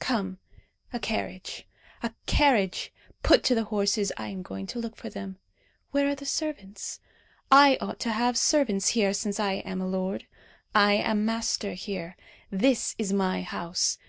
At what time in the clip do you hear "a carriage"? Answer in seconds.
0.92-1.64, 2.02-2.92